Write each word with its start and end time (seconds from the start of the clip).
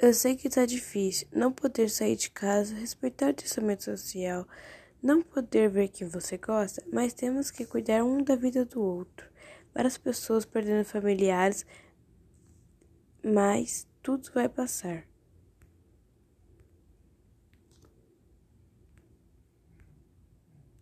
Eu 0.00 0.14
sei 0.14 0.36
que 0.36 0.48
tá 0.48 0.64
difícil 0.64 1.26
não 1.32 1.50
poder 1.50 1.90
sair 1.90 2.14
de 2.14 2.30
casa, 2.30 2.72
respeitar 2.72 3.30
o 3.30 3.32
distanciamento 3.32 3.82
social, 3.82 4.46
não 5.02 5.22
poder 5.22 5.68
ver 5.68 5.88
quem 5.88 6.06
você 6.06 6.38
gosta, 6.38 6.84
mas 6.92 7.12
temos 7.12 7.50
que 7.50 7.66
cuidar 7.66 8.04
um 8.04 8.22
da 8.22 8.36
vida 8.36 8.64
do 8.64 8.80
outro. 8.80 9.28
Várias 9.74 9.98
pessoas 9.98 10.44
perdendo 10.44 10.84
familiares, 10.84 11.66
mas 13.24 13.88
tudo 14.00 14.30
vai 14.32 14.48
passar. 14.48 15.04